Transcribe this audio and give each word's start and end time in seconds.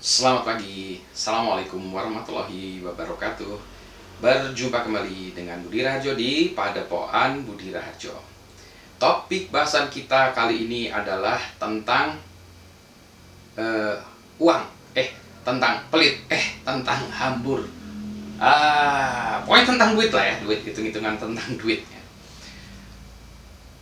Selamat 0.00 0.56
pagi, 0.56 0.96
Assalamualaikum 1.12 1.92
warahmatullahi 1.92 2.80
wabarakatuh. 2.80 3.52
Berjumpa 4.24 4.80
kembali 4.88 5.36
dengan 5.36 5.60
Budi 5.60 5.84
Rajo 5.84 6.16
di 6.16 6.56
Padepokan 6.56 7.44
Budi 7.44 7.68
Rajo 7.68 8.16
Topik 8.96 9.52
bahasan 9.52 9.92
kita 9.92 10.32
kali 10.32 10.64
ini 10.64 10.88
adalah 10.88 11.36
tentang 11.60 12.16
uh, 13.60 14.00
uang. 14.40 14.64
Eh, 14.96 15.12
tentang 15.44 15.84
pelit. 15.92 16.24
Eh, 16.32 16.64
tentang 16.64 17.04
hambur. 17.12 17.60
Ah, 18.40 19.44
Pokoknya 19.44 19.76
tentang 19.76 20.00
duit 20.00 20.08
lah 20.16 20.24
ya. 20.24 20.34
Duit, 20.40 20.64
hitung-hitungan 20.64 21.20
tentang 21.20 21.60
duit 21.60 21.84
ya. 21.84 22.00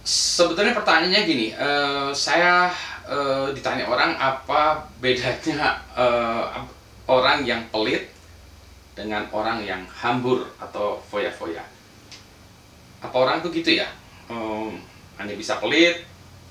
Sebetulnya 0.02 0.74
pertanyaannya 0.74 1.20
gini 1.22 1.54
uh, 1.54 2.10
Saya 2.10 2.74
uh, 3.08 3.48
ditanya 3.56 3.88
orang 3.88 4.14
apa 4.20 4.84
bedanya 5.00 5.80
uh, 5.96 6.44
orang 7.08 7.42
yang 7.48 7.64
pelit 7.72 8.12
dengan 8.92 9.24
orang 9.32 9.64
yang 9.64 9.80
hambur 9.88 10.44
atau 10.60 11.00
foya-foya. 11.08 11.64
Apa 13.00 13.16
orang 13.16 13.40
tuh 13.40 13.48
gitu 13.54 13.78
ya? 13.78 13.88
Um, 14.28 14.76
hanya 15.16 15.32
bisa 15.34 15.56
pelit 15.56 16.04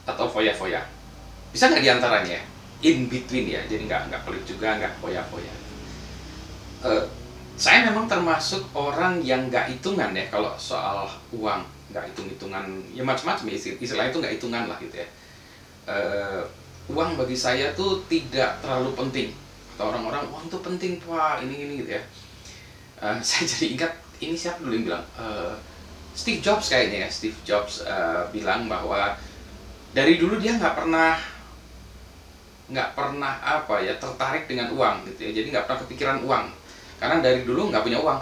atau 0.10 0.26
foya-foya. 0.26 0.82
Bisa 1.54 1.70
nggak 1.70 1.84
di 1.84 1.92
antaranya? 1.92 2.40
In 2.82 3.10
between 3.10 3.50
ya, 3.50 3.62
jadi 3.66 3.86
nggak 3.86 4.02
nggak 4.10 4.22
pelit 4.26 4.44
juga 4.48 4.80
nggak 4.80 4.94
foya-foya. 5.04 5.54
Uh, 6.82 7.04
saya 7.58 7.90
memang 7.90 8.06
termasuk 8.06 8.62
orang 8.78 9.18
yang 9.26 9.50
nggak 9.50 9.74
hitungan 9.74 10.14
ya 10.14 10.26
kalau 10.30 10.54
soal 10.62 11.10
uang 11.34 11.66
nggak 11.90 12.14
hitung-hitungan 12.14 12.70
ya 12.94 13.02
macam-macam 13.02 13.50
ya 13.50 13.58
istilah 13.58 14.06
itu 14.14 14.22
nggak 14.22 14.38
hitungan 14.38 14.70
lah 14.70 14.78
gitu 14.78 15.02
ya 15.02 15.08
uh, 15.88 16.44
uang 16.92 17.20
bagi 17.20 17.36
saya 17.36 17.72
tuh 17.74 18.04
tidak 18.12 18.60
terlalu 18.62 18.92
penting. 18.94 19.30
Atau 19.76 19.90
orang-orang 19.92 20.28
uang 20.30 20.46
tuh 20.52 20.62
penting 20.62 21.00
pak. 21.02 21.42
Ini 21.44 21.56
ini 21.56 21.74
gitu 21.84 21.92
ya. 21.96 22.04
Uh, 23.02 23.18
saya 23.26 23.48
jadi 23.48 23.66
ingat 23.80 23.94
ini 24.20 24.36
siapa 24.36 24.62
dulu 24.62 24.74
yang 24.76 24.86
bilang? 24.94 25.06
Uh, 25.16 25.56
Steve 26.14 26.44
Jobs 26.44 26.70
kayaknya 26.70 27.08
ya. 27.08 27.10
Steve 27.10 27.40
Jobs 27.48 27.88
uh, 27.88 28.28
bilang 28.30 28.68
bahwa 28.68 29.16
dari 29.96 30.20
dulu 30.20 30.38
dia 30.38 30.60
nggak 30.60 30.76
pernah 30.76 31.18
nggak 32.68 33.00
pernah 33.00 33.40
apa 33.40 33.80
ya 33.80 33.96
tertarik 33.96 34.46
dengan 34.46 34.76
uang 34.76 35.08
gitu 35.14 35.32
ya. 35.32 35.32
Jadi 35.42 35.48
nggak 35.56 35.66
pernah 35.66 35.80
kepikiran 35.88 36.20
uang. 36.28 36.46
Karena 36.98 37.22
dari 37.22 37.46
dulu 37.46 37.70
nggak 37.70 37.86
punya 37.86 38.02
uang. 38.02 38.18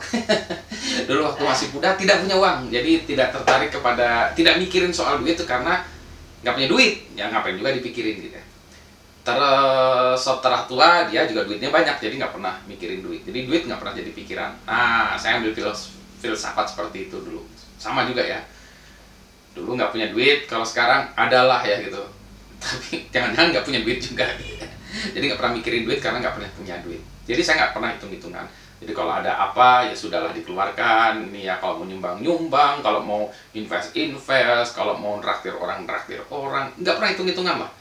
Dulu 1.07 1.31
waktu 1.31 1.47
masih 1.47 1.67
muda 1.71 1.95
tidak 1.95 2.27
punya 2.27 2.35
uang. 2.35 2.67
Jadi 2.67 3.07
tidak 3.07 3.31
tertarik 3.31 3.71
kepada 3.71 4.35
tidak 4.35 4.59
mikirin 4.59 4.91
soal 4.91 5.15
duit 5.15 5.39
itu 5.39 5.47
karena 5.47 5.79
nggak 6.45 6.53
punya 6.53 6.69
duit. 6.69 6.93
Ya 7.17 7.33
ngapain 7.33 7.57
juga 7.57 7.73
dipikirin 7.73 8.21
gitu 8.21 8.37
ya. 8.37 8.45
terus 9.25 10.21
setelah 10.21 10.69
tua 10.69 11.09
dia 11.09 11.25
juga 11.25 11.49
duitnya 11.49 11.73
banyak 11.73 11.97
jadi 11.97 12.13
nggak 12.21 12.37
pernah 12.37 12.61
mikirin 12.69 13.01
duit. 13.01 13.25
Jadi 13.25 13.49
duit 13.49 13.65
nggak 13.65 13.81
pernah 13.81 13.97
jadi 13.97 14.13
pikiran. 14.13 14.53
Nah 14.69 15.17
saya 15.17 15.41
ambil 15.41 15.57
filos 15.57 15.97
filsafat 16.21 16.69
seperti 16.69 17.09
itu 17.09 17.17
dulu. 17.25 17.41
Sama 17.81 18.05
juga 18.05 18.21
ya. 18.21 18.45
Dulu 19.57 19.73
nggak 19.73 19.89
punya 19.89 20.13
duit 20.13 20.45
kalau 20.45 20.61
sekarang 20.61 21.09
adalah 21.17 21.65
ya 21.65 21.81
gitu. 21.81 22.05
Tapi 22.61 23.09
jangan-jangan 23.09 23.49
nggak 23.49 23.65
punya 23.65 23.81
duit 23.81 23.97
juga. 23.97 24.29
Jadi 25.17 25.23
nggak 25.25 25.39
pernah 25.41 25.53
mikirin 25.57 25.83
duit 25.89 25.97
karena 25.97 26.21
nggak 26.21 26.35
pernah 26.37 26.49
punya 26.53 26.75
duit. 26.85 27.01
Jadi 27.25 27.41
saya 27.41 27.55
nggak 27.65 27.73
pernah 27.73 27.89
hitung-hitungan 27.97 28.45
jadi 28.85 28.93
kalau 28.93 29.17
ada 29.17 29.33
apa 29.33 29.89
ya 29.89 29.97
sudahlah 29.97 30.29
dikeluarkan. 30.29 31.33
Ini 31.33 31.49
ya 31.49 31.57
kalau 31.57 31.81
mau 31.81 31.89
nyumbang 31.89 32.21
nyumbang, 32.21 32.85
kalau 32.85 33.01
mau 33.01 33.25
invest 33.57 33.97
invest, 33.97 34.77
kalau 34.77 34.93
mau 34.93 35.17
traktir 35.17 35.57
orang 35.57 35.89
traktir 35.89 36.21
orang, 36.29 36.69
nggak 36.77 36.93
pernah 37.01 37.09
hitung-hitungan 37.09 37.55
lah. 37.65 37.71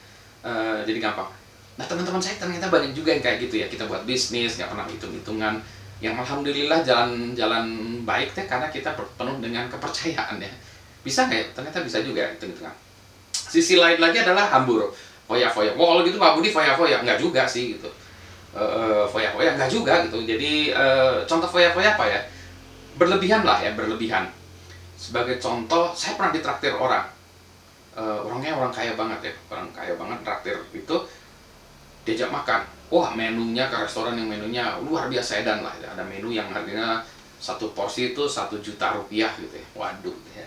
Uh, 0.40 0.80
jadi 0.88 1.04
gampang. 1.04 1.28
Nah 1.76 1.84
teman-teman 1.84 2.24
saya 2.24 2.40
ternyata 2.40 2.72
banyak 2.72 2.96
juga 2.96 3.12
yang 3.12 3.20
kayak 3.20 3.36
gitu 3.44 3.60
ya. 3.60 3.68
Kita 3.68 3.84
buat 3.84 4.08
bisnis 4.08 4.56
nggak 4.56 4.72
pernah 4.72 4.88
hitung-hitungan. 4.88 5.60
Yang 6.00 6.14
alhamdulillah 6.24 6.80
jalan-jalan 6.80 7.64
baik 8.08 8.32
teh 8.32 8.48
karena 8.48 8.72
kita 8.72 8.96
penuh 8.96 9.36
dengan 9.44 9.68
kepercayaan 9.68 10.40
ya. 10.40 10.52
Bisa 11.04 11.28
nggak 11.28 11.36
ya? 11.36 11.46
Ternyata 11.52 11.84
bisa 11.84 12.00
juga 12.00 12.32
hitung-hitungan. 12.32 12.72
Sisi 13.28 13.76
lain 13.76 14.00
lagi 14.00 14.24
adalah 14.24 14.48
hambur. 14.48 14.88
Foya-foya. 15.28 15.76
Wah 15.76 15.84
kalau 15.84 16.00
gitu 16.00 16.16
Pak 16.16 16.32
Budi 16.40 16.48
foya-foya. 16.48 17.04
Nggak 17.04 17.20
juga 17.20 17.44
sih 17.44 17.76
gitu 17.76 17.92
uh, 18.54 19.04
foya-foya? 19.10 19.58
Enggak 19.58 19.70
juga 19.70 20.06
gitu. 20.06 20.22
Jadi 20.22 20.72
uh, 20.72 21.20
contoh 21.26 21.50
foya-foya 21.50 21.98
apa 21.98 22.04
ya? 22.06 22.20
Berlebihan 22.94 23.42
lah 23.42 23.58
ya 23.60 23.74
berlebihan. 23.74 24.30
Sebagai 24.94 25.42
contoh 25.42 25.90
saya 25.92 26.14
pernah 26.16 26.32
ditraktir 26.32 26.72
orang. 26.72 27.10
Uh, 27.94 28.26
orangnya 28.26 28.54
orang 28.54 28.72
kaya 28.72 28.94
banget 28.94 29.30
ya. 29.30 29.34
Orang 29.50 29.68
kaya 29.74 29.94
banget 29.98 30.18
traktir 30.22 30.56
itu 30.72 30.96
diajak 32.06 32.30
makan. 32.30 32.62
Wah 32.88 33.10
menunya 33.12 33.66
ke 33.66 33.76
restoran 33.76 34.14
yang 34.14 34.30
menunya 34.30 34.78
luar 34.80 35.10
biasa 35.10 35.42
edan 35.42 35.66
lah 35.66 35.74
ada 35.74 36.04
menu 36.06 36.30
yang 36.30 36.46
harganya 36.54 37.02
satu 37.42 37.74
porsi 37.74 38.14
itu 38.14 38.22
satu 38.30 38.62
juta 38.62 38.94
rupiah 38.94 39.34
gitu 39.36 39.58
ya. 39.58 39.66
Waduh 39.74 40.14
gitu 40.14 40.32
ya. 40.38 40.46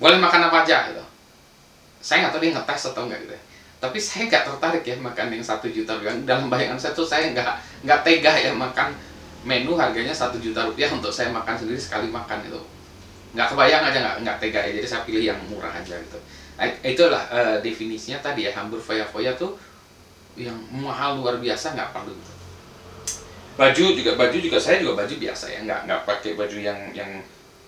Boleh 0.00 0.18
makan 0.18 0.48
apa 0.48 0.64
aja 0.64 0.90
gitu. 0.90 1.04
Saya 2.00 2.24
nggak 2.24 2.32
tahu 2.36 2.42
dia 2.44 2.52
ngetes 2.52 2.82
atau 2.92 3.04
enggak 3.08 3.20
gitu 3.24 3.34
ya 3.36 3.42
tapi 3.82 3.98
saya 4.00 4.30
nggak 4.30 4.44
tertarik 4.48 4.84
ya 4.86 4.96
makan 4.96 5.28
yang 5.34 5.44
satu 5.44 5.68
juta 5.68 5.94
rupiah. 5.98 6.16
Dalam 6.24 6.48
bayangan 6.48 6.78
saya 6.80 6.92
tuh 6.96 7.04
saya 7.04 7.30
nggak 7.30 7.84
nggak 7.84 8.00
tega 8.00 8.32
ya 8.32 8.52
makan 8.54 8.94
menu 9.44 9.76
harganya 9.76 10.14
satu 10.14 10.40
juta 10.40 10.64
rupiah 10.64 10.88
untuk 10.88 11.12
saya 11.12 11.28
makan 11.28 11.52
sendiri 11.52 11.76
sekali 11.76 12.08
makan 12.08 12.40
itu. 12.48 12.60
Nggak 13.36 13.52
kebayang 13.52 13.82
aja 13.84 13.98
nggak 14.00 14.16
nggak 14.24 14.36
tega 14.40 14.60
ya. 14.64 14.72
Jadi 14.80 14.88
saya 14.88 15.02
pilih 15.04 15.24
yang 15.24 15.38
murah 15.52 15.72
aja 15.72 15.94
gitu. 16.00 16.18
Nah, 16.54 16.70
itulah 16.86 17.22
uh, 17.28 17.56
definisinya 17.60 18.22
tadi 18.24 18.46
ya. 18.48 18.54
Hambur 18.56 18.80
foya-foya 18.80 19.36
tuh 19.36 19.58
yang 20.34 20.56
mahal 20.72 21.20
luar 21.20 21.36
biasa 21.38 21.76
nggak 21.76 21.90
perlu. 21.92 22.14
Baju 23.54 23.84
juga 23.94 24.18
baju 24.18 24.36
juga 24.40 24.58
saya 24.58 24.80
juga 24.80 25.04
baju 25.04 25.14
biasa 25.18 25.44
ya. 25.52 25.58
Nggak 25.62 25.80
nggak 25.86 26.00
pakai 26.08 26.32
baju 26.34 26.56
yang 26.56 26.78
yang 26.96 27.10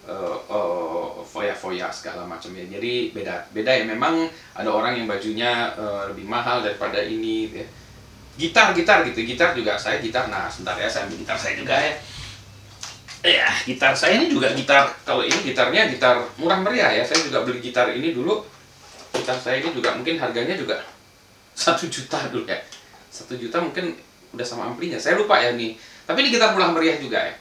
uh, 0.06 0.39
uh, 0.49 1.21
foya-foya 1.27 1.91
segala 1.91 2.22
macam 2.25 2.55
ya. 2.55 2.65
Jadi 2.67 3.11
beda 3.12 3.50
beda 3.50 3.71
ya 3.75 3.84
memang 3.84 4.31
ada 4.55 4.71
orang 4.71 4.97
yang 4.97 5.06
bajunya 5.11 5.75
uh, 5.75 6.09
lebih 6.09 6.25
mahal 6.25 6.62
daripada 6.62 7.03
ini 7.03 7.50
ya. 7.50 7.67
Gitar 8.37 8.72
gitar 8.77 9.03
gitu. 9.05 9.21
Gitar 9.27 9.53
juga 9.53 9.77
saya 9.77 9.99
gitar. 9.99 10.28
Nah, 10.31 10.47
sebentar 10.49 10.77
ya 10.77 10.89
saya 10.89 11.09
ambil 11.09 11.19
gitar 11.25 11.37
saya 11.37 11.55
juga 11.56 11.75
ya. 11.77 11.93
Ya, 13.27 13.49
gitar 13.66 13.97
saya 13.97 14.22
ini 14.22 14.31
juga 14.31 14.53
gitar. 14.55 14.93
Kalau 15.03 15.25
ini 15.25 15.34
gitarnya 15.43 15.91
gitar 15.91 16.22
murah 16.39 16.61
meriah 16.62 16.93
ya. 16.95 17.03
Saya 17.03 17.27
juga 17.27 17.43
beli 17.43 17.59
gitar 17.65 17.91
ini 17.91 18.12
dulu. 18.12 18.45
Gitar 19.16 19.41
saya 19.41 19.59
ini 19.65 19.72
juga 19.72 19.97
mungkin 19.97 20.21
harganya 20.21 20.55
juga 20.55 20.84
satu 21.56 21.89
juta 21.89 22.28
dulu 22.28 22.45
ya. 22.45 22.61
Satu 23.09 23.34
juta 23.41 23.59
mungkin 23.65 23.97
udah 24.37 24.45
sama 24.45 24.69
amplinya. 24.69 25.00
Saya 25.00 25.16
lupa 25.16 25.41
ya 25.41 25.56
nih. 25.56 25.72
Tapi 26.05 26.19
ini 26.22 26.28
gitar 26.37 26.53
murah 26.53 26.71
meriah 26.71 27.00
juga 27.00 27.19
ya. 27.25 27.34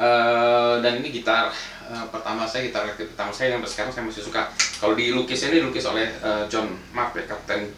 Uh, 0.00 0.80
dan 0.80 1.02
ini 1.02 1.12
gitar 1.12 1.50
uh, 1.90 2.06
pertama 2.08 2.46
saya 2.46 2.70
gitar 2.70 2.86
elektrik 2.86 3.10
pertama 3.12 3.34
saya 3.34 3.58
yang 3.58 3.62
sekarang 3.66 3.90
saya 3.90 4.04
masih 4.06 4.22
suka. 4.22 4.46
Kalau 4.78 4.94
di 4.94 5.12
lukisnya 5.12 5.52
ini 5.52 5.66
dilukis 5.66 5.84
oleh 5.90 6.06
uh, 6.22 6.46
John 6.46 6.70
Mark 6.94 7.12
ya 7.18 7.26
Kapten 7.26 7.68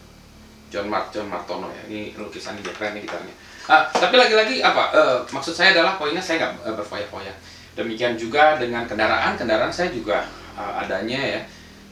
John 0.69 0.87
Mark 0.93 1.11
John 1.11 1.27
Martono 1.33 1.73
ya. 1.73 1.83
Ini 1.89 2.15
lukisan 2.21 2.61
dia 2.61 2.73
keren 2.77 2.95
nih 2.95 3.09
gitarnya. 3.09 3.35
Uh, 3.67 3.85
tapi 3.95 4.15
lagi-lagi 4.19 4.61
apa 4.61 4.93
uh, 4.93 5.19
maksud 5.33 5.55
saya 5.57 5.73
adalah 5.73 5.97
poinnya 5.97 6.21
saya 6.21 6.45
nggak 6.45 6.53
uh, 6.69 6.75
berfoya-foya. 6.77 7.33
Demikian 7.73 8.21
juga 8.21 8.61
dengan 8.61 8.85
kendaraan 8.85 9.35
kendaraan 9.41 9.73
saya 9.73 9.89
juga 9.91 10.29
uh, 10.55 10.83
adanya 10.85 11.41
ya. 11.41 11.43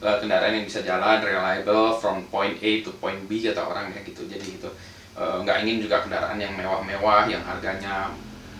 Uh, 0.01 0.17
kendaraan 0.17 0.57
yang 0.57 0.65
bisa 0.65 0.81
jalan 0.81 1.21
reliable 1.21 1.93
from 2.01 2.25
point 2.33 2.57
A 2.57 2.81
to 2.81 2.89
point 2.97 3.21
B 3.29 3.37
kata 3.41 3.61
orang 3.61 3.93
ya 3.93 4.01
gitu. 4.01 4.25
Jadi 4.29 4.57
gitu. 4.57 4.69
Nggak 5.17 5.57
uh, 5.57 5.61
ingin 5.61 5.83
juga 5.83 6.01
kendaraan 6.01 6.41
yang 6.41 6.57
mewah-mewah 6.57 7.29
yang 7.29 7.43
harganya 7.45 8.09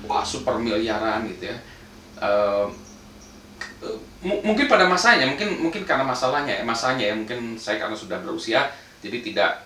wah 0.06 0.22
super 0.22 0.62
miliaran 0.62 1.26
gitu 1.34 1.50
ya. 1.50 1.58
Uh, 2.22 2.70
mungkin 4.22 4.70
pada 4.70 4.86
masanya 4.86 5.26
mungkin 5.26 5.58
mungkin 5.58 5.82
karena 5.82 6.06
masalahnya 6.06 6.62
ya 6.62 6.64
masanya 6.64 7.06
ya 7.10 7.16
mungkin 7.18 7.58
saya 7.58 7.82
karena 7.82 7.98
sudah 7.98 8.22
berusia 8.22 8.70
jadi 9.02 9.18
tidak 9.26 9.66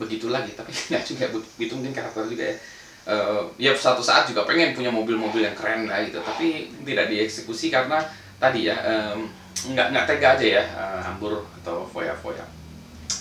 begitu 0.00 0.32
lagi 0.32 0.56
tapi 0.56 0.72
nggak 0.90 1.04
juga 1.04 1.24
itu 1.60 1.72
mungkin 1.76 1.92
karakter 1.92 2.24
juga 2.26 2.44
ya. 2.50 2.56
Uh, 3.04 3.44
ya 3.60 3.76
suatu 3.76 4.00
saat 4.00 4.24
juga 4.24 4.48
pengen 4.48 4.72
punya 4.72 4.88
mobil-mobil 4.88 5.44
yang 5.44 5.52
keren 5.52 5.84
lah 5.84 6.00
gitu 6.08 6.24
tapi 6.24 6.72
tidak 6.88 7.12
dieksekusi 7.12 7.68
karena 7.68 8.00
tadi 8.40 8.64
ya 8.64 8.80
um, 8.80 9.28
nggak 9.76 9.92
nggak 9.92 10.04
tega 10.08 10.40
aja 10.40 10.46
ya 10.60 10.64
uh, 10.72 11.00
hambur 11.04 11.44
atau 11.60 11.84
foya-foya. 11.84 12.48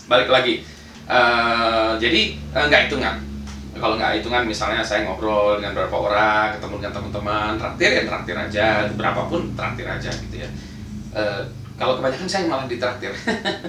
Balik 0.08 0.32
lagi 0.32 0.64
uh, 1.12 2.00
jadi 2.00 2.40
uh, 2.56 2.72
nggak 2.72 2.88
hitungan 2.88 3.33
kalau 3.74 3.98
nggak 3.98 4.22
hitungan 4.22 4.46
misalnya 4.46 4.86
saya 4.86 5.06
ngobrol 5.06 5.58
dengan 5.58 5.74
beberapa 5.74 5.98
orang 6.06 6.54
ketemu 6.58 6.76
dengan 6.78 6.94
teman-teman 6.94 7.52
traktir 7.58 7.90
ya 7.90 8.04
traktir 8.06 8.36
aja. 8.38 8.68
Berapapun 8.94 9.42
traktir 9.58 9.88
aja 9.90 10.10
gitu 10.14 10.36
ya. 10.46 10.50
E, 11.14 11.24
kalau 11.74 11.98
kebanyakan 11.98 12.30
saya 12.30 12.46
malah 12.46 12.70
ditraktir. 12.70 13.10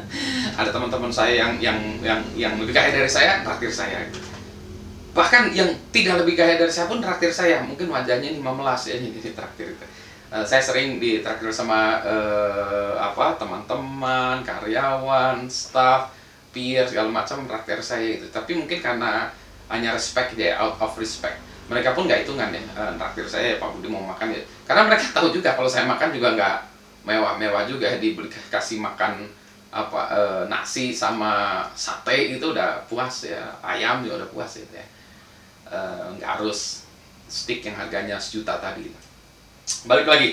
Ada 0.61 0.69
teman-teman 0.69 1.09
saya 1.09 1.41
yang 1.41 1.53
yang 1.56 1.79
yang 2.05 2.21
yang 2.37 2.53
lebih 2.61 2.77
kaya 2.77 2.93
dari 2.93 3.09
saya 3.09 3.41
traktir 3.41 3.73
saya. 3.73 4.05
Bahkan 5.17 5.56
yang 5.56 5.73
tidak 5.89 6.21
lebih 6.21 6.37
kaya 6.37 6.61
dari 6.61 6.73
saya 6.73 6.85
pun 6.85 7.01
traktir 7.01 7.33
saya. 7.33 7.65
Mungkin 7.65 7.89
wajahnya 7.89 8.29
15 8.37 8.45
ya 8.93 8.97
jadi 9.09 9.31
traktir 9.33 9.73
itu. 9.73 9.87
E, 10.29 10.37
saya 10.45 10.61
sering 10.61 11.01
ditraktir 11.01 11.49
sama 11.49 12.05
e, 12.05 12.17
apa 13.01 13.41
teman-teman 13.41 14.45
karyawan 14.45 15.49
staff 15.49 16.12
peer 16.53 16.85
segala 16.85 17.09
macam 17.09 17.49
traktir 17.49 17.81
saya 17.81 18.21
itu. 18.21 18.29
Tapi 18.29 18.53
mungkin 18.53 18.85
karena 18.85 19.33
hanya 19.73 19.97
respect 19.97 20.37
dia 20.37 20.59
out 20.61 20.77
of 20.81 20.93
respect. 21.01 21.41
Mereka 21.65 21.97
pun 21.97 22.05
nggak 22.05 22.29
hitungan 22.29 22.53
ya 22.53 22.63
uh, 22.77 22.93
traktir 23.01 23.25
saya 23.25 23.57
Pak 23.57 23.77
Budi 23.77 23.89
mau 23.89 24.05
makan 24.05 24.37
ya. 24.37 24.41
Karena 24.69 24.85
mereka 24.85 25.17
tahu 25.17 25.33
juga 25.33 25.57
kalau 25.57 25.71
saya 25.71 25.89
makan 25.89 26.13
juga 26.13 26.37
nggak 26.37 26.57
mewah-mewah 27.05 27.65
juga 27.65 27.89
ya 27.89 27.99
kasih 28.53 28.81
makan 28.81 29.29
apa 29.75 30.01
uh, 30.13 30.43
nasi 30.47 30.95
sama 30.95 31.65
sate 31.73 32.37
itu 32.37 32.53
udah 32.53 32.85
puas 32.87 33.27
ya 33.27 33.43
ayam 33.65 34.05
juga 34.05 34.23
udah 34.23 34.29
puas 34.31 34.61
ya 34.61 34.85
nggak 36.15 36.29
uh, 36.29 36.35
harus 36.37 36.85
stick 37.27 37.65
yang 37.65 37.77
harganya 37.81 38.21
sejuta 38.21 38.61
tadi. 38.61 38.93
Balik 39.89 40.09
lagi 40.09 40.31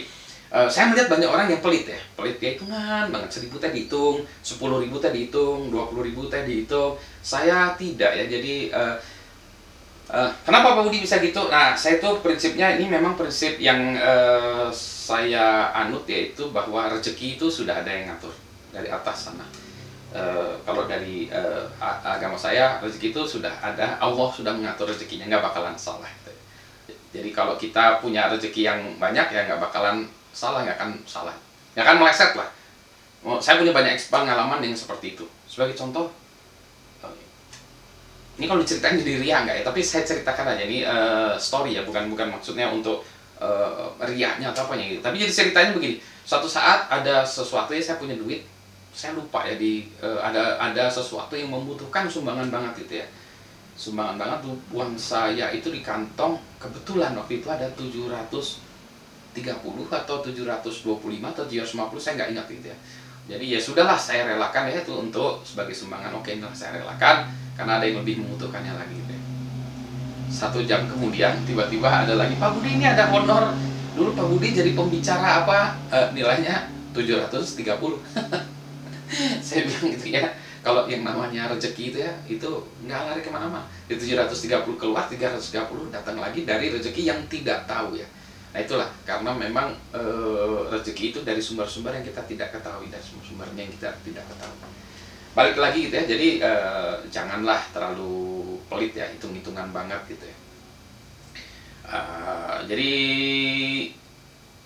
Uh, 0.51 0.67
saya 0.67 0.91
melihat 0.91 1.07
banyak 1.07 1.31
orang 1.31 1.47
yang 1.47 1.63
pelit 1.63 1.87
ya, 1.87 1.95
pelit 2.11 2.35
ya 2.43 2.51
hitungan 2.51 3.07
banget 3.07 3.31
seribu 3.31 3.55
tadi 3.55 3.87
dihitung, 3.87 4.19
sepuluh 4.43 4.83
ribu 4.83 4.99
tadi 4.99 5.23
dihitung, 5.23 5.71
dua 5.71 5.87
puluh 5.87 6.03
ribu 6.03 6.27
tadi 6.27 6.43
dihitung. 6.67 6.99
Saya 7.23 7.71
tidak 7.79 8.11
ya, 8.19 8.27
jadi 8.27 8.67
uh, 8.75 8.99
uh, 10.11 10.29
kenapa 10.43 10.75
Pak 10.75 10.83
Budi 10.85 11.01
bisa 11.01 11.17
gitu? 11.23 11.47
Nah, 11.47 11.73
saya 11.73 11.97
tuh 11.97 12.19
prinsipnya 12.19 12.75
ini 12.75 12.91
memang 12.91 13.15
prinsip 13.15 13.57
yang 13.57 13.95
uh, 13.95 14.67
saya 14.75 15.71
anut 15.71 16.03
yaitu 16.05 16.51
bahwa 16.51 16.91
rezeki 16.91 17.39
itu 17.39 17.47
sudah 17.47 17.81
ada 17.81 17.89
yang 17.89 18.11
ngatur 18.11 18.35
dari 18.75 18.91
atas 18.91 19.31
sana. 19.31 19.47
Uh, 20.11 20.59
kalau 20.67 20.91
dari 20.91 21.31
uh, 21.31 21.63
agama 22.03 22.35
saya 22.35 22.83
rezeki 22.83 23.15
itu 23.15 23.39
sudah 23.39 23.51
ada, 23.63 23.95
Allah 23.97 24.27
sudah 24.27 24.51
mengatur 24.51 24.91
rezekinya, 24.91 25.31
nggak 25.31 25.43
bakalan 25.47 25.75
salah. 25.79 26.11
Jadi 27.11 27.35
kalau 27.35 27.59
kita 27.59 27.99
punya 27.99 28.31
rezeki 28.31 28.61
yang 28.63 28.79
banyak 28.95 29.27
ya 29.31 29.47
nggak 29.47 29.59
bakalan 29.59 30.07
salah 30.31 30.63
nggak 30.63 30.79
akan 30.79 30.91
salah 31.03 31.35
nggak 31.75 31.85
akan 31.85 31.97
meleset 31.99 32.31
lah 32.35 32.49
saya 33.43 33.59
punya 33.61 33.75
banyak 33.75 33.99
pengalaman 34.07 34.63
yang 34.63 34.75
seperti 34.75 35.13
itu 35.15 35.25
sebagai 35.45 35.75
contoh 35.75 36.07
oh, 36.07 36.20
ini 38.39 38.45
kalau 38.47 38.63
diceritain 38.63 38.95
jadi 38.95 39.19
ria 39.19 39.37
nggak 39.43 39.55
ya? 39.59 39.63
Tapi 39.67 39.79
saya 39.83 40.03
ceritakan 40.07 40.55
aja 40.55 40.63
ini 40.63 40.87
uh, 40.87 41.35
story 41.35 41.75
ya 41.75 41.83
bukan 41.83 42.07
bukan 42.07 42.31
maksudnya 42.31 42.71
untuk 42.71 43.03
uh, 43.41 43.91
riaknya 44.03 44.55
atau 44.55 44.67
apa 44.69 44.79
gitu. 44.79 45.03
Tapi 45.03 45.19
jadi 45.19 45.31
ceritanya 45.31 45.71
begini 45.75 45.95
suatu 46.23 46.47
saat 46.47 46.87
ada 46.87 47.25
sesuatu 47.27 47.75
ya 47.75 47.81
saya 47.81 47.97
punya 47.99 48.15
duit 48.15 48.45
saya 48.91 49.15
lupa 49.15 49.47
ya 49.47 49.55
di 49.55 49.87
uh, 50.03 50.19
ada 50.19 50.59
ada 50.59 50.87
sesuatu 50.91 51.35
yang 51.35 51.51
membutuhkan 51.51 52.07
sumbangan 52.07 52.47
banget 52.47 52.87
gitu 52.87 53.03
ya. 53.03 53.07
Sumbangan 53.75 54.15
banget 54.19 54.39
uang 54.71 54.93
saya 54.99 55.51
itu 55.51 55.71
di 55.71 55.79
kantong 55.79 56.37
kebetulan 56.59 57.15
waktu 57.15 57.39
itu 57.39 57.47
ada 57.49 57.67
700 57.73 58.71
30 59.31 59.87
atau 59.87 60.19
725 60.19 61.23
atau 61.23 61.43
750 61.47 62.03
saya 62.03 62.13
nggak 62.19 62.29
ingat 62.35 62.47
gitu 62.51 62.67
ya. 62.67 62.77
Jadi 63.31 63.45
ya 63.47 63.59
sudahlah 63.63 63.95
saya 63.95 64.27
relakan 64.27 64.67
ya 64.67 64.83
itu 64.83 64.91
untuk 64.91 65.39
sebagai 65.47 65.71
sumbangan. 65.71 66.11
Oke 66.19 66.35
okay, 66.35 66.51
saya 66.51 66.83
relakan 66.83 67.31
karena 67.61 67.77
ada 67.77 67.85
yang 67.85 68.01
lebih 68.01 68.25
membutuhkannya 68.25 68.73
lagi 68.73 69.01
satu 70.31 70.63
jam 70.63 70.87
kemudian 70.87 71.43
tiba-tiba 71.43 71.85
ada 71.85 72.15
lagi 72.15 72.39
Pak 72.39 72.55
Budi 72.55 72.79
ini 72.79 72.87
ada 72.87 73.11
honor. 73.11 73.51
Dulu 73.91 74.15
Pak 74.15 74.25
Budi 74.31 74.55
jadi 74.55 74.71
pembicara 74.71 75.43
apa? 75.43 75.75
E, 75.91 75.97
nilainya 76.15 76.71
730 76.95 77.67
saya 79.45 79.61
bilang 79.67 79.87
gitu 79.91 80.07
ya 80.15 80.31
kalau 80.63 80.87
yang 80.87 81.03
namanya 81.03 81.51
rezeki 81.51 81.91
itu 81.91 81.97
ya 81.99 82.15
itu 82.31 82.47
nggak 82.87 82.99
lari 83.11 83.19
ke 83.19 83.27
mana-mana. 83.27 83.67
Di 83.91 83.99
730 83.99 84.79
keluar 84.79 85.11
330 85.11 85.91
datang 85.91 86.15
lagi 86.15 86.47
dari 86.47 86.71
rezeki 86.71 87.11
yang 87.11 87.19
tidak 87.27 87.67
tahu 87.67 87.99
ya. 87.99 88.07
Nah 88.55 88.59
itulah 88.63 88.87
karena 89.03 89.35
memang 89.35 89.75
e, 89.91 90.01
rezeki 90.71 91.11
itu 91.11 91.19
dari 91.27 91.43
sumber-sumber 91.43 91.91
yang 91.91 92.07
kita 92.07 92.23
tidak 92.23 92.55
ketahui 92.55 92.87
dari 92.87 93.03
sumber-sumbernya 93.03 93.67
yang 93.67 93.73
kita 93.75 93.91
tidak 94.07 94.23
ketahui. 94.31 94.71
Balik 95.31 95.55
lagi 95.55 95.87
gitu 95.87 95.95
ya, 95.95 96.05
jadi 96.05 96.27
e, 96.43 96.51
janganlah 97.07 97.63
terlalu 97.71 98.59
pelit 98.67 98.91
ya, 98.91 99.07
hitung-hitungan 99.15 99.71
banget 99.71 100.01
gitu 100.11 100.27
ya. 100.27 100.37
E, 101.87 101.99
jadi 102.67 102.91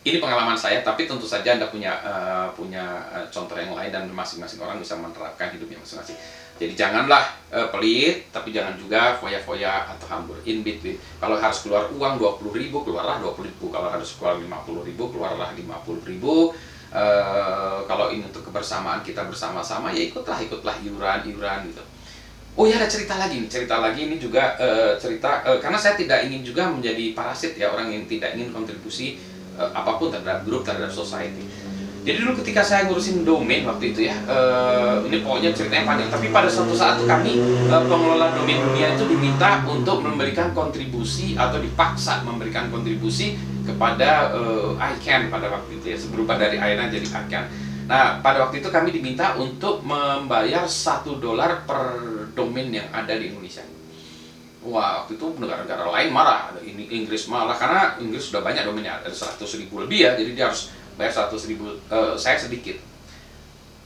ini 0.06 0.22
pengalaman 0.22 0.54
saya, 0.54 0.86
tapi 0.86 1.10
tentu 1.10 1.26
saja 1.26 1.58
anda 1.58 1.66
punya 1.66 1.98
uh, 2.06 2.46
punya 2.54 3.02
contoh 3.34 3.58
yang 3.58 3.74
lain 3.74 3.90
dan 3.90 4.06
masing-masing 4.14 4.62
orang 4.62 4.78
bisa 4.78 4.94
menerapkan 4.94 5.50
hidupnya 5.50 5.82
masing-masing. 5.82 6.14
Jadi 6.62 6.78
janganlah 6.78 7.26
uh, 7.50 7.74
pelit, 7.74 8.30
tapi 8.30 8.54
jangan 8.54 8.78
juga 8.78 9.18
foya-foya 9.18 9.98
atau 9.98 10.06
hambur 10.14 10.38
in 10.46 10.62
between. 10.62 11.02
Kalau 11.18 11.42
harus 11.42 11.66
keluar 11.66 11.90
uang 11.90 12.22
20 12.22 12.54
ribu, 12.54 12.86
keluarlah 12.86 13.18
20 13.18 13.50
ribu. 13.50 13.74
Kalau 13.74 13.90
harus 13.90 14.14
keluar 14.14 14.38
50 14.38 14.86
ribu, 14.86 15.04
keluarlah 15.10 15.50
50 15.58 16.06
ribu. 16.06 16.54
Kebersamaan 18.66 19.06
kita 19.06 19.30
bersama-sama, 19.30 19.94
ya 19.94 20.02
ikutlah, 20.10 20.42
ikutlah 20.42 20.74
iuran-iuran 20.82 21.70
gitu. 21.70 21.86
Oh 22.58 22.66
ya 22.66 22.82
ada 22.82 22.90
cerita 22.90 23.22
lagi 23.22 23.46
nih, 23.46 23.52
cerita 23.52 23.78
lagi 23.78 24.10
ini 24.10 24.18
juga 24.18 24.58
uh, 24.58 24.98
cerita 24.98 25.46
uh, 25.46 25.62
karena 25.62 25.78
saya 25.78 25.94
tidak 25.94 26.26
ingin 26.26 26.42
juga 26.42 26.66
menjadi 26.66 27.14
parasit 27.14 27.54
ya 27.54 27.70
orang 27.70 27.94
yang 27.94 28.10
tidak 28.10 28.34
ingin 28.34 28.50
kontribusi 28.50 29.22
uh, 29.60 29.70
apa 29.76 30.02
pun 30.02 30.10
terhadap 30.10 30.42
grup 30.48 30.66
terhadap 30.66 30.90
society 30.90 31.46
jadi 32.06 32.22
dulu 32.22 32.38
ketika 32.46 32.62
saya 32.62 32.86
ngurusin 32.86 33.26
domain 33.26 33.66
waktu 33.66 33.90
itu 33.90 34.06
ya, 34.06 34.14
uh, 34.30 35.02
ini 35.10 35.26
pokoknya 35.26 35.58
ceritanya 35.58 35.90
panjang. 35.90 36.14
Tapi 36.14 36.30
pada 36.30 36.46
suatu 36.46 36.78
saat 36.78 37.02
kami 37.02 37.42
uh, 37.66 37.82
pengelola 37.82 38.30
domain 38.30 38.62
dunia 38.62 38.94
itu 38.94 39.10
diminta 39.10 39.66
untuk 39.66 40.06
memberikan 40.06 40.54
kontribusi 40.54 41.34
atau 41.34 41.58
dipaksa 41.58 42.22
memberikan 42.22 42.70
kontribusi 42.70 43.42
kepada 43.66 44.38
uh, 44.38 44.78
ICANN 44.78 45.34
pada 45.34 45.50
waktu 45.50 45.82
itu 45.82 45.86
ya, 45.92 45.98
berubah 46.14 46.38
dari 46.38 46.62
ICANN 46.62 46.94
jadi 46.94 47.08
ICANN. 47.10 47.46
Nah, 47.86 48.18
pada 48.18 48.42
waktu 48.42 48.66
itu 48.66 48.70
kami 48.74 48.90
diminta 48.90 49.38
untuk 49.38 49.86
membayar 49.86 50.66
satu 50.66 51.22
dolar 51.22 51.70
per 51.70 51.82
domain 52.34 52.74
yang 52.74 52.90
ada 52.90 53.14
di 53.14 53.30
Indonesia. 53.30 53.62
Wah, 54.66 55.06
waktu 55.06 55.22
itu 55.22 55.26
negara-negara 55.38 55.86
lain 55.94 56.10
marah, 56.10 56.50
ini 56.66 56.90
Inggris 56.90 57.30
malah 57.30 57.54
karena 57.54 57.94
Inggris 58.02 58.34
sudah 58.34 58.42
banyak 58.42 58.66
domainnya, 58.66 58.98
ada 58.98 59.14
100 59.14 59.38
ribu 59.62 59.86
lebih 59.86 60.10
ya, 60.10 60.18
jadi 60.18 60.34
dia 60.34 60.46
harus 60.50 60.74
bayar 60.98 61.14
seratus 61.14 61.46
ribu 61.46 61.78
uh, 61.94 62.18
saya 62.18 62.42
sedikit. 62.42 62.82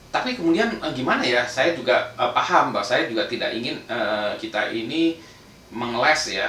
Tapi 0.09 0.39
kemudian 0.39 0.79
uh, 0.79 0.95
gimana 0.95 1.19
ya? 1.19 1.43
Saya 1.43 1.75
juga 1.75 2.15
uh, 2.15 2.31
paham 2.31 2.71
bahwa 2.71 2.87
saya 2.87 3.11
juga 3.11 3.27
tidak 3.27 3.51
ingin 3.51 3.83
uh, 3.91 4.31
kita 4.39 4.71
ini 4.71 5.19
mengeles 5.75 6.31
ya. 6.31 6.47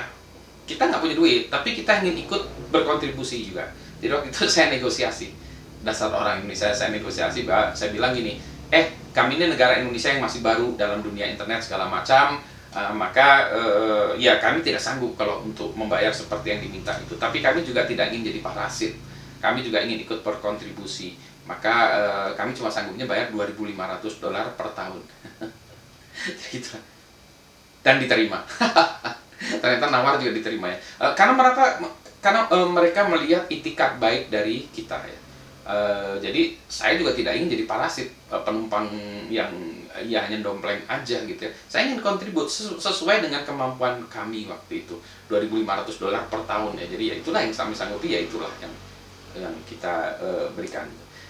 Kita 0.64 0.86
nggak 0.86 1.02
punya 1.02 1.16
duit 1.18 1.50
tapi 1.50 1.74
kita 1.74 1.98
ingin 2.06 2.24
ikut 2.30 2.70
berkontribusi 2.70 3.50
juga. 3.50 3.66
Jadi 3.98 4.14
waktu 4.14 4.28
itu 4.30 4.46
saya 4.54 4.70
negosiasi 4.70 5.34
dasar 5.80 6.12
orang 6.12 6.44
Indonesia 6.44 6.68
saya 6.72 6.92
negosiasi 6.92 7.48
saya 7.48 7.90
bilang 7.92 8.12
gini 8.12 8.36
eh 8.70 8.92
kami 9.10 9.40
ini 9.40 9.50
negara 9.50 9.80
Indonesia 9.82 10.12
yang 10.14 10.22
masih 10.22 10.44
baru 10.44 10.78
dalam 10.78 11.02
dunia 11.02 11.26
internet 11.26 11.64
segala 11.66 11.90
macam 11.90 12.38
uh, 12.74 12.92
maka 12.94 13.50
uh, 13.50 14.10
ya 14.14 14.38
kami 14.38 14.62
tidak 14.62 14.78
sanggup 14.78 15.18
kalau 15.18 15.42
untuk 15.42 15.74
membayar 15.74 16.14
seperti 16.14 16.54
yang 16.54 16.60
diminta 16.62 16.94
itu. 16.98 17.18
Tapi 17.18 17.42
kami 17.42 17.66
juga 17.66 17.86
tidak 17.86 18.10
ingin 18.14 18.30
jadi 18.30 18.40
parasit. 18.42 18.94
Kami 19.40 19.64
juga 19.64 19.82
ingin 19.82 20.04
ikut 20.04 20.20
berkontribusi. 20.22 21.18
Maka 21.48 21.74
uh, 21.90 22.30
kami 22.38 22.54
cuma 22.54 22.70
sanggupnya 22.70 23.10
bayar 23.10 23.32
2.500 23.34 24.22
dolar 24.22 24.46
per 24.54 24.68
tahun. 24.74 25.02
Gitu. 26.52 26.76
Dan 27.80 27.96
diterima. 27.96 28.44
Ternyata 29.62 29.88
nawar 29.88 30.20
juga 30.20 30.36
diterima 30.36 30.68
ya. 30.68 30.78
Uh, 31.00 31.12
karena 31.16 31.34
mereka 31.34 31.64
karena 32.20 32.44
uh, 32.52 32.68
mereka 32.68 33.08
melihat 33.08 33.48
itikat 33.48 33.96
baik 33.96 34.28
dari 34.28 34.68
kita 34.68 35.00
ya 35.08 35.29
uh, 35.70 36.14
jadi 36.18 36.58
saya 36.66 36.98
juga 36.98 37.14
tidak 37.14 37.38
ingin 37.38 37.54
jadi 37.54 37.64
parasit 37.70 38.10
uh, 38.34 38.42
penumpang 38.42 38.90
yang 39.30 39.50
ya 40.06 40.26
hanya 40.26 40.42
dompleng 40.42 40.82
aja 40.86 41.18
gitu 41.26 41.40
ya. 41.40 41.50
Saya 41.70 41.90
ingin 41.90 42.02
kontribut 42.02 42.50
sesuai 42.50 43.22
dengan 43.22 43.42
kemampuan 43.46 44.02
kami 44.10 44.46
waktu 44.50 44.86
itu. 44.86 44.98
2.500 45.30 46.02
dolar 46.02 46.22
per 46.26 46.42
tahun 46.46 46.78
ya. 46.78 46.86
Jadi 46.90 47.04
ya 47.10 47.14
itulah 47.18 47.40
yang 47.42 47.54
kami 47.54 47.74
sanggupi 47.74 48.14
ya 48.14 48.20
itulah 48.22 48.50
yang 48.58 48.72
yang 49.38 49.54
kita 49.66 50.18
uh, 50.18 50.46
berikan. 50.58 50.86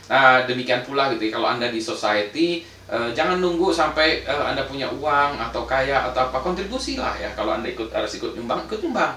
Nah 0.09 0.45
demikian 0.49 0.83
pula 0.83 1.13
gitu 1.15 1.29
ya 1.29 1.33
kalau 1.39 1.49
anda 1.53 1.71
di 1.71 1.79
society 1.79 2.65
uh, 2.91 3.13
jangan 3.13 3.39
nunggu 3.39 3.71
sampai 3.71 4.25
uh, 4.27 4.51
anda 4.51 4.67
punya 4.67 4.89
uang 4.91 5.37
atau 5.37 5.65
kaya 5.69 6.09
atau 6.13 6.29
apa. 6.29 6.39
Kontribusi 6.41 6.97
lah 6.97 7.17
ya. 7.17 7.33
Kalau 7.37 7.57
anda 7.57 7.69
ikut 7.69 7.93
harus 7.93 8.17
ikut 8.17 8.37
nyumbang 8.37 8.65
ikut 8.69 8.81
nyumbang. 8.85 9.17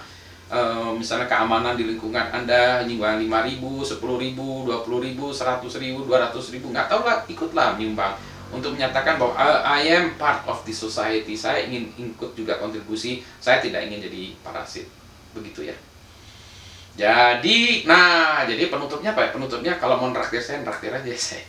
Uh, 0.52 0.94
misalnya 0.94 1.26
keamanan 1.26 1.74
di 1.74 1.88
lingkungan 1.88 2.30
anda 2.30 2.84
nyumbang 2.86 3.18
lima 3.18 3.42
ribu, 3.42 3.82
sepuluh 3.82 4.22
ribu, 4.22 4.68
dua 4.68 4.86
puluh 4.86 5.02
ribu, 5.02 5.34
seratus 5.34 5.82
ribu, 5.82 6.06
dua 6.06 6.30
ratus 6.30 6.54
ribu 6.54 6.70
nggak 6.70 6.92
tahu 6.92 7.02
lah 7.02 7.26
ikutlah 7.26 7.80
nyumbang 7.80 8.14
untuk 8.54 8.78
menyatakan 8.78 9.18
bahwa 9.18 9.34
I 9.66 9.90
am 9.90 10.14
part 10.14 10.46
of 10.46 10.62
the 10.62 10.70
society 10.70 11.34
saya 11.34 11.66
ingin 11.66 11.90
ikut 11.98 12.38
juga 12.38 12.62
kontribusi 12.62 13.26
saya 13.42 13.58
tidak 13.58 13.90
ingin 13.90 14.06
jadi 14.06 14.38
parasit 14.46 14.86
begitu 15.34 15.66
ya 15.66 15.76
jadi, 16.94 17.90
nah, 17.90 18.46
jadi 18.46 18.70
penutupnya 18.70 19.18
apa 19.18 19.26
ya? 19.26 19.30
Penutupnya 19.34 19.74
kalau 19.82 19.98
mau 19.98 20.14
neraktir 20.14 20.38
saya, 20.38 20.62
neraktir 20.62 20.94
aja 20.94 21.10
saya. 21.18 21.42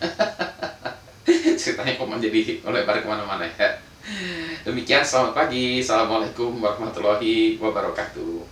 Ceritanya 1.60 2.00
kok 2.00 2.08
menjadi 2.08 2.64
melebar 2.64 3.04
ke 3.04 3.08
mana-mana 3.08 3.44
ya. 3.44 3.68
Demikian, 4.64 5.04
selamat 5.04 5.36
pagi. 5.36 5.84
Assalamualaikum 5.84 6.64
warahmatullahi 6.64 7.60
wabarakatuh. 7.60 8.43